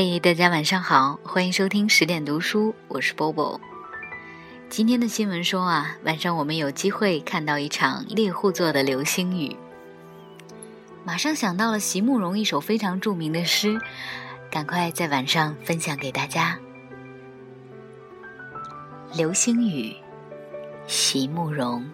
[0.00, 3.60] 嘿，大家晚上好，欢迎收听十点读书，我是波波。
[4.68, 9.56] 今天的新闻说啊，晚上我们有机会看到一场猎户座的流星雨，
[11.04, 13.76] 马上想到了席慕容一首非常著名的诗，
[14.52, 16.56] 赶快在晚上分享给大家。
[19.12, 19.96] 流星雨，
[20.86, 21.84] 席慕容，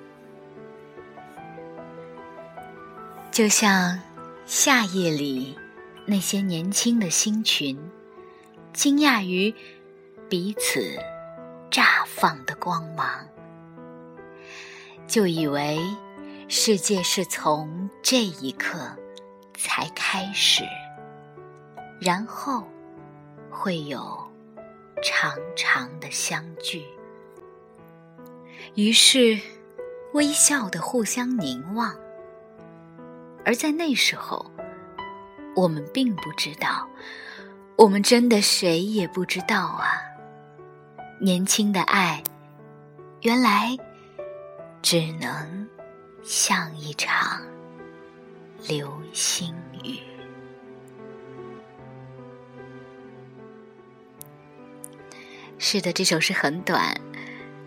[3.31, 3.99] 就像
[4.45, 5.57] 夏夜里。
[6.07, 7.79] 那些年轻的星群，
[8.75, 9.55] 惊讶于
[10.29, 10.99] 彼此
[11.71, 13.27] 绽放的光芒，
[15.07, 15.81] 就以为
[16.47, 18.95] 世界是从这一刻
[19.55, 20.63] 才开始，
[22.01, 22.65] 然后
[23.51, 24.19] 会有
[25.03, 26.85] 长长的相聚。
[28.75, 29.41] 于是，
[30.13, 31.97] 微笑的互相凝望，
[33.43, 34.45] 而在那时候。
[35.55, 36.89] 我们并不知道，
[37.77, 39.87] 我们真的谁也不知道啊！
[41.21, 42.23] 年轻的爱，
[43.23, 43.77] 原来
[44.83, 45.69] 只能
[46.23, 47.41] 像一场
[48.67, 49.99] 流星雨。
[55.57, 57.01] 是的，这首诗很短，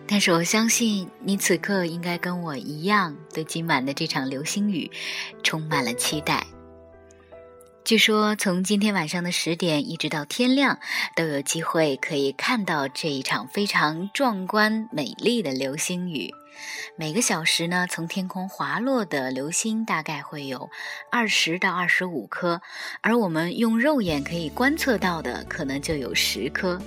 [0.06, 4.90] 但是我相信你此刻应该跟我一样，对今晚的这场流星雨
[5.42, 6.46] 充满了期待。
[7.88, 10.78] 据说，从今天晚上的十点一直到天亮，
[11.16, 16.34] 都有机会可以看到这一场非常壮观美丽的流星雨。
[16.96, 20.68] 每个小时呢，从天空滑落的流星大概会有
[21.10, 22.60] 二十到二十五颗，
[23.00, 26.78] 而我们用肉眼可以观测到的可能就有十颗。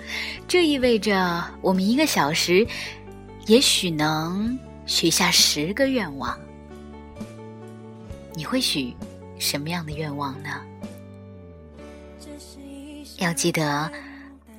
[0.47, 2.63] 这意味着，我们一个小时
[3.47, 6.39] 也许能许下十个愿望。
[8.35, 8.95] 你会许
[9.39, 10.61] 什么样的愿望呢？
[13.17, 13.91] 要记得，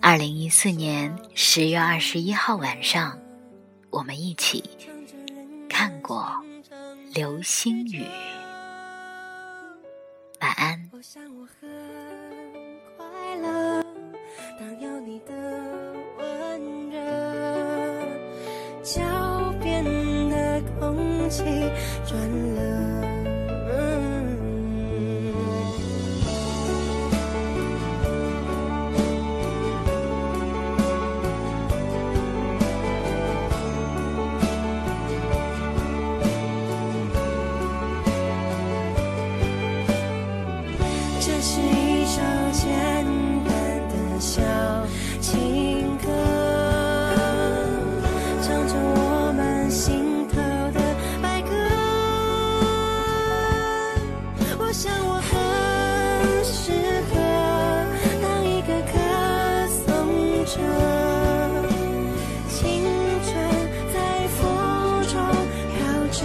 [0.00, 3.18] 二零一四年十月二十一号晚上，
[3.90, 4.62] 我们一起
[5.68, 6.32] 看过
[7.14, 8.04] 流星雨。
[10.40, 10.90] 晚安。
[54.72, 56.72] 我想我很适
[57.10, 57.12] 合
[58.22, 58.96] 当一个歌
[59.68, 59.84] 颂
[60.46, 60.56] 者，
[62.48, 62.80] 青
[63.22, 63.28] 春
[63.92, 63.94] 在
[64.28, 64.40] 风
[65.12, 65.12] 中
[65.68, 65.76] 飘
[66.10, 66.24] 着，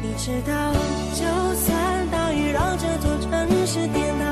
[0.00, 0.72] 你知道，
[1.12, 1.20] 就
[1.56, 3.30] 算大雨让这座城
[3.66, 4.24] 市颠倒，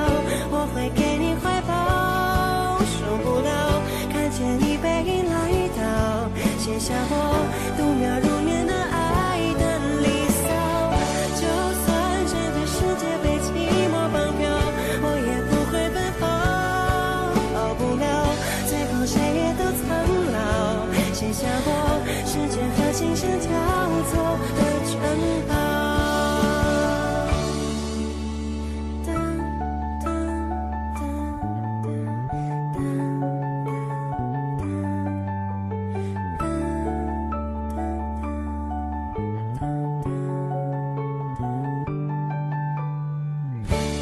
[0.51, 5.37] 我会给你怀抱，受不了，看见你背影来
[5.77, 7.28] 到，写下我。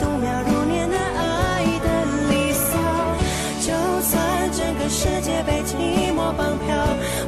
[0.00, 1.88] 度秒如年难捱的
[2.30, 2.68] 离骚
[3.60, 3.72] 就
[4.02, 6.76] 算整个世界被寂寞绑票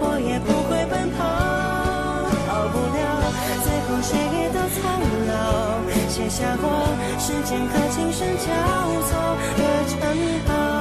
[0.00, 1.58] 我也不会奔跑。
[2.46, 2.98] 逃不了
[3.62, 4.78] 最后谁也都苍
[5.28, 5.32] 老。
[6.08, 6.64] 写下我
[7.18, 8.46] 时间和琴声交
[9.08, 9.10] 错
[9.56, 9.94] 的城
[10.46, 10.77] 堡